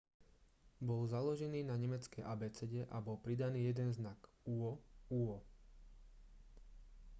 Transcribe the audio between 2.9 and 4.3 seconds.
bol pridaný jeden znak